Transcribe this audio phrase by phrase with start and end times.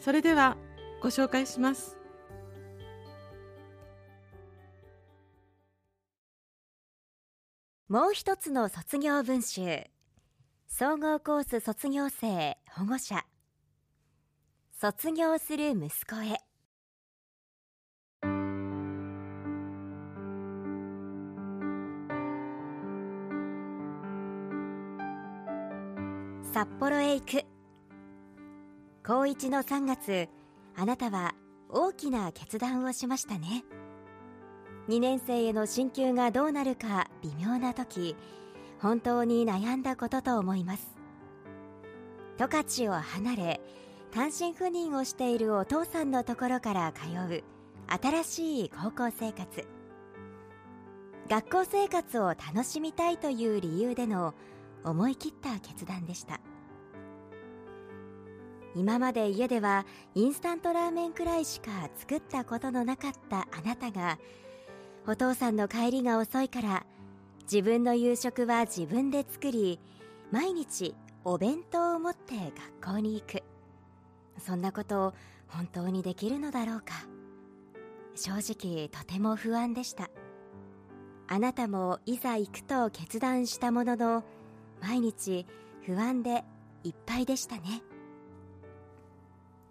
[0.00, 0.56] それでは
[1.02, 1.96] ご紹介します。
[7.88, 9.84] もう一つの卒業文集。
[10.66, 13.24] 総合コース卒業生保護者。
[14.78, 16.38] 卒業する息子へ。
[26.52, 27.57] 札幌へ行く。
[29.08, 30.28] 高一の3月
[30.76, 31.34] あなたは
[31.70, 33.64] 大きな決断をしましたね。
[34.90, 38.16] 2年生への進級がどうなるか微妙な時
[38.78, 40.98] 本当に悩んだことと思います。
[42.36, 43.60] 十勝を離れ
[44.12, 47.44] 単身赴任をしているお父さんのところから通う
[47.86, 49.66] 新しい高校生活。
[51.30, 54.34] 学校生活を楽しみたいという理由での
[54.84, 56.40] 思い切った決断でした。
[58.78, 64.20] 今まで家ではインスタントラーメンくらいしか作ったことのなかったあなたが
[65.04, 66.86] お父さんの帰りが遅いから
[67.42, 69.80] 自分の夕食は自分で作り
[70.30, 70.94] 毎日
[71.24, 72.34] お弁当を持って
[72.80, 73.42] 学校に行く。
[74.38, 75.14] そんなことを
[75.48, 76.94] 本当にできるのだろうか。
[78.14, 80.08] 正直とても不安でした。
[81.26, 84.24] あなたもいざ行くと決断したものの
[84.80, 85.46] 毎日
[85.84, 86.44] 不安で
[86.84, 87.82] いっぱいでしたね。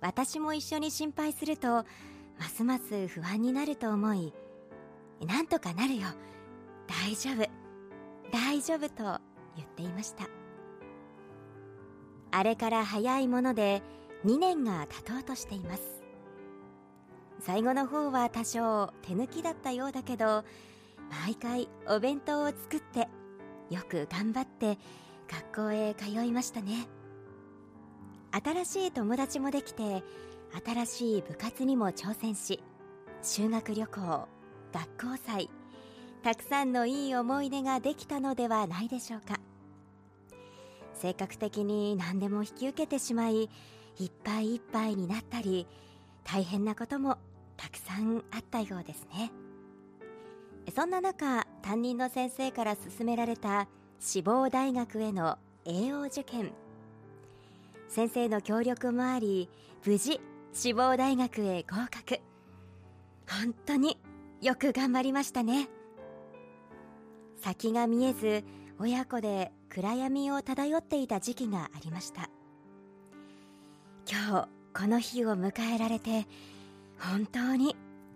[0.00, 1.84] 私も一緒に心配すると
[2.38, 4.32] ますます不安になると思い
[5.26, 6.06] なんとかなるよ。
[6.86, 7.48] 大丈夫。
[8.32, 9.20] 大丈夫と
[9.56, 10.28] 言っていました。
[12.32, 13.82] あれから早いもので
[14.24, 15.82] 2年が経とうとしています。
[17.40, 20.44] 最後の方は多少手抜きだったようだけど
[21.24, 23.08] 毎回お弁当を作って
[23.70, 24.78] よく頑張って
[25.26, 26.88] 学校へ通いましたね。
[28.32, 30.02] 新しい友達もできて
[30.64, 32.62] 新しい部活にも挑戦し
[33.22, 34.28] 修学旅行
[34.72, 35.50] 学校祭
[36.22, 39.40] たくさんのいい思い出ができたのではないでしょうか。
[40.92, 43.48] 性格的に何でも引き受けてしまいい
[44.04, 45.66] っぱいいっぱいになったり
[46.24, 47.16] 大変なことも
[47.56, 49.32] たくさんあったようですね。
[50.74, 53.66] そんな中担任の先生から勧められた
[53.98, 56.52] 志望大学への栄養受験。
[57.90, 59.50] 先生の協力もあり
[59.84, 60.20] 無事
[60.52, 62.20] 志望大学へ合格。
[63.28, 63.98] 本当に
[64.40, 65.68] よく頑張りましたね。
[67.42, 68.44] 先が見えず
[68.78, 72.30] 親子で暗闇を漂っていた時期がありました。
[74.08, 76.28] 今日この日を迎えられて
[76.96, 77.74] 本当に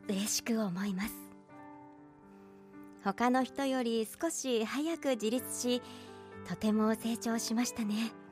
[0.09, 1.15] 嬉しく思います。
[3.03, 5.83] 他の人より少し早く自立し
[6.49, 8.24] とても成長しましたね。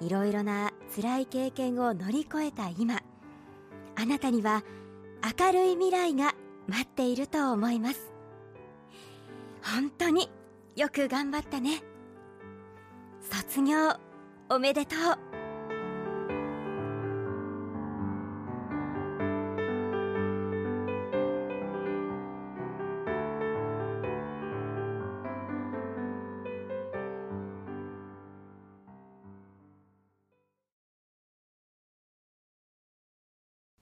[0.00, 3.02] いろいろな辛い経験を乗り越えた今
[3.96, 4.64] あなたには
[5.38, 6.34] 明るい未来が
[6.66, 8.12] 待っていると思います。
[9.62, 10.30] 本当に
[10.76, 11.82] よく頑張ったね。
[13.30, 13.96] 卒業
[14.50, 15.43] おめでとう。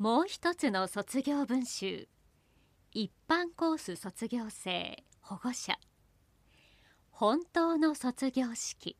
[0.02, 2.08] もう一つの卒業文集。
[2.90, 5.78] 一般コース卒業生保護者。
[7.12, 8.98] 本当の卒業式。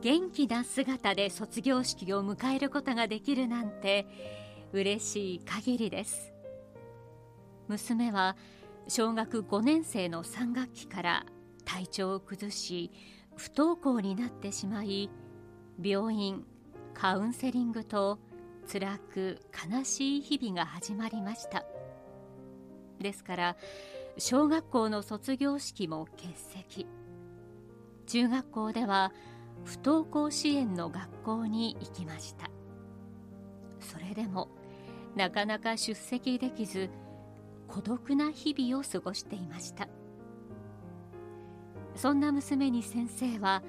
[0.00, 4.08] 元気な姿で卒業式を迎えることができるなんて
[4.72, 6.32] 嬉しい限りです。
[7.68, 8.36] 娘は
[8.90, 11.26] 小学5年生の3学期から
[11.66, 12.90] 体調を崩し
[13.36, 15.10] 不登校になってしまい
[15.80, 16.44] 病院
[16.94, 18.18] カウンセリングと
[18.66, 19.40] 辛く
[19.70, 21.66] 悲しい日々が始まりました。
[22.98, 23.56] ですから
[24.16, 26.86] 小学校の卒業式も欠席。
[28.06, 29.12] 中学校では
[29.64, 32.50] 不登校支援の学校に行きました。
[33.80, 34.48] それでも
[35.14, 36.88] なかなか出席できず
[37.68, 39.88] 孤独な日々を過ごしていました。
[41.94, 43.62] そんな娘に先生は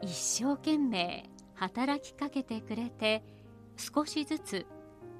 [0.00, 3.22] 一生懸命働きかけてくれて
[3.76, 4.66] 少しずつ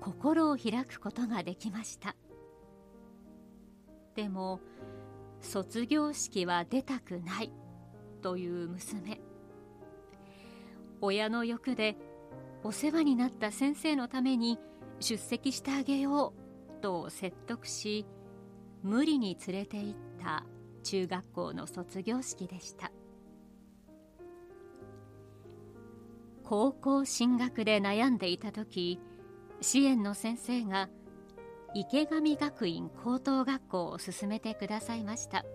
[0.01, 2.17] 心を開くことができました。
[4.15, 4.61] でも
[5.41, 7.53] 卒業式は出たくない
[8.23, 9.21] という娘。
[11.01, 11.97] 親の欲で
[12.63, 14.59] お世話になった先生のために
[15.01, 16.44] 出席してあげよう
[16.85, 18.05] と説得し
[18.83, 20.45] 無理に連れて行った
[20.83, 22.93] 中学校の卒業式でした。
[26.45, 29.01] 高校進学で悩んでいた時
[29.63, 30.91] 支援の先生が
[31.73, 35.47] 池上学院高等学校を勧めてくださいました。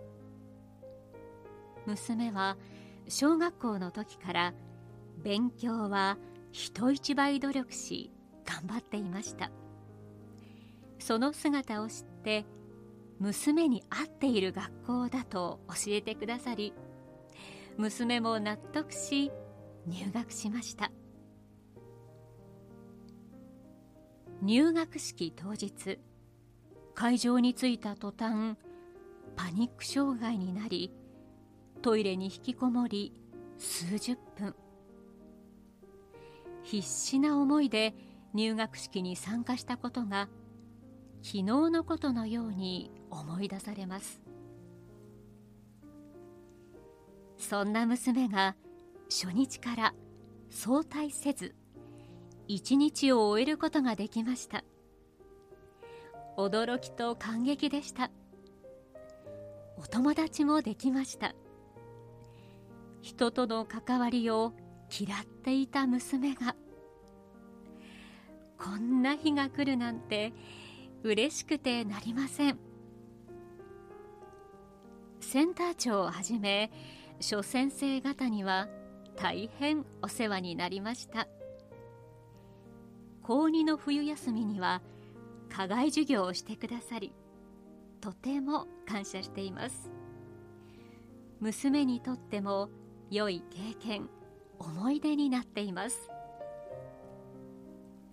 [1.85, 2.57] 娘は
[3.07, 4.53] 小学校の時から
[5.21, 6.17] 勉強は
[6.51, 8.11] 人一倍努力し
[8.45, 9.51] 頑張っていました。
[10.99, 12.45] その姿を知って
[13.19, 16.73] 娘に合っている学校だと教えてくださり
[17.77, 19.31] 娘も納得し
[19.87, 20.91] 入学しました。
[24.41, 25.99] 入学式当日
[26.95, 28.57] 会場に着いた途端
[29.35, 30.93] パニック障害になり
[31.81, 33.13] トイレに引きこもり
[33.57, 34.55] 数十分。
[36.63, 37.93] 必死な思いで
[38.33, 40.29] 入学式に参加したことが
[41.21, 44.21] 昨日のことのように思い出されます。
[47.37, 48.55] そんな娘が
[49.09, 49.93] 初日から
[50.49, 51.55] 早退せず
[52.47, 54.63] 一日を終えることができました。
[56.37, 58.11] 驚きと感激でした。
[59.77, 61.33] お友達もできました。
[63.01, 64.53] 人との関わりを
[64.89, 66.55] 嫌っていた娘が
[68.57, 70.33] こんな日が来るなんて
[71.03, 72.59] 嬉しくてなりません。
[75.19, 76.71] センター長をはじめ
[77.19, 78.67] 諸先生方には
[79.15, 81.27] 大変お世話になりました。
[83.21, 84.81] 高2の冬休みには
[85.49, 87.13] 課外授業をしてくださり
[88.01, 89.91] とても感謝しています。
[91.39, 92.69] 娘にとっても
[93.09, 94.09] 良い経験
[94.57, 96.09] 思い出になっています。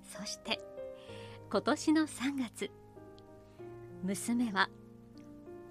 [0.05, 0.61] そして
[1.51, 2.71] 今年の3月
[4.07, 4.71] 娘は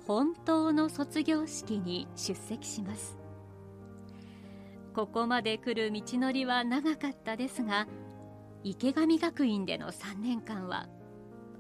[0.06, 3.18] 本当の卒業式に出席します。
[4.94, 7.88] ここまで来る道のりは長かったですが
[8.64, 10.88] 池上学院での3年間は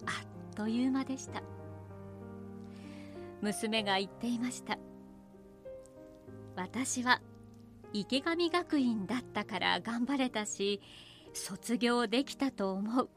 [0.05, 1.41] あっという間でした。
[3.41, 4.77] 娘が言っていました。
[6.57, 7.21] 私は
[7.93, 10.81] 池上学院だったから頑張れたし
[11.33, 13.09] 卒業できたと思う。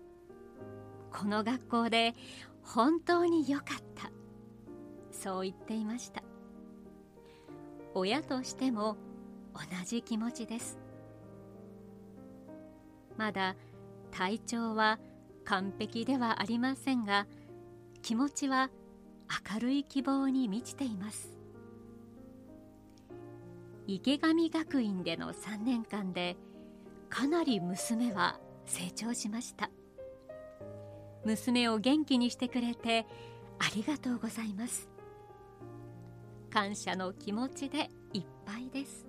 [1.11, 2.15] この学校で
[2.62, 4.11] 本当によかった。
[5.11, 6.23] そう言っていました。
[7.95, 8.97] 親としても
[9.55, 10.79] 同じ気持ちです。
[13.17, 13.57] まだ
[14.11, 14.99] 体調は
[15.45, 17.27] 完璧ではありませんが
[18.03, 18.71] 気持ちは
[19.53, 21.35] 明るい希望に満ちています。
[23.87, 26.37] 池上学院での3年間で
[27.09, 29.71] かなり娘は成長しました。
[31.28, 33.04] 娘を元気にしてくれて
[33.58, 34.88] ありがとうございます。
[36.49, 39.06] 感謝の気持ちでいっぱいです。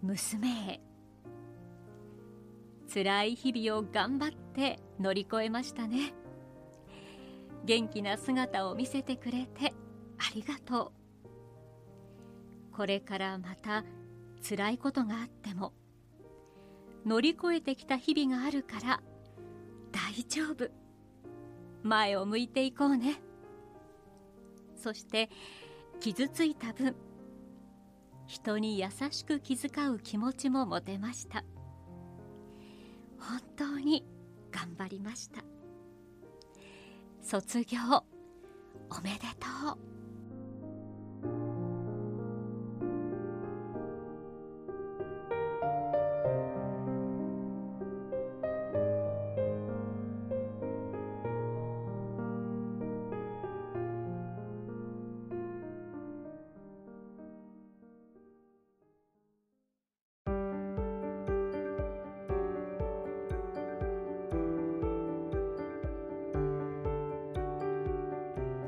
[0.00, 0.80] 娘へ
[2.92, 6.14] 辛い日々を頑張って乗り越えましたね。
[7.64, 9.74] 元気な姿を見せてくれて
[10.18, 10.92] ありがと
[12.70, 12.76] う。
[12.76, 13.84] これからまた
[14.48, 15.72] 辛いことがあっても
[17.04, 19.02] 乗り越えてきた日々があるから
[19.92, 20.70] 大丈夫。
[21.82, 23.22] 前を向いていこうね。
[24.74, 25.30] そして
[26.00, 26.96] 傷ついた分
[28.26, 31.44] 人に優しく気遣う気持ちも持てました。
[33.18, 34.04] 本当に
[34.50, 35.44] 頑張りました。
[37.20, 37.78] 卒業
[38.90, 40.01] おめでとう。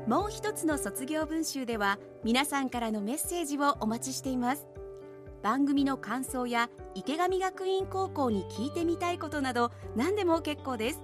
[0.07, 4.67] もう一つの卒業文集では皆さんからのメッセージをお待ちしています。
[5.41, 11.01] 番組の感想や池上学院高校に聞いてみたいことなど何でも結構です。